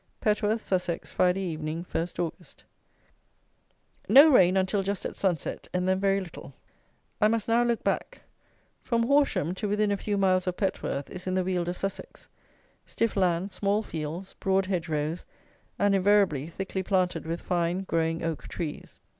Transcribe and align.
Petworth 0.19 0.61
(Sussex), 0.61 1.11
Friday 1.11 1.41
Evening, 1.41 1.85
1 1.91 2.05
Aug. 2.05 2.55
No 4.09 4.29
rain, 4.31 4.57
until 4.57 4.81
just 4.81 5.05
at 5.05 5.15
sunset, 5.15 5.67
and 5.75 5.87
then 5.87 5.99
very 5.99 6.19
little. 6.19 6.55
I 7.21 7.27
must 7.27 7.47
now 7.47 7.61
look 7.61 7.83
back. 7.83 8.23
From 8.81 9.03
Horsham 9.03 9.53
to 9.53 9.69
within 9.69 9.91
a 9.91 9.97
few 9.97 10.17
miles 10.17 10.47
of 10.47 10.57
Petworth 10.57 11.11
is 11.11 11.27
in 11.27 11.35
the 11.35 11.43
Weald 11.43 11.69
of 11.69 11.77
Sussex; 11.77 12.29
stiff 12.83 13.15
land, 13.15 13.51
small 13.51 13.83
fields, 13.83 14.33
broad 14.39 14.65
hedge 14.65 14.89
rows, 14.89 15.27
and 15.77 15.93
invariably 15.93 16.47
thickly 16.47 16.81
planted 16.81 17.27
with 17.27 17.39
fine, 17.39 17.83
growing 17.83 18.23
oak 18.23 18.47
trees. 18.47 18.99